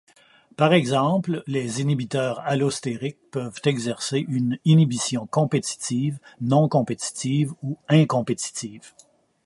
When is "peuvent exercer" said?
3.29-4.25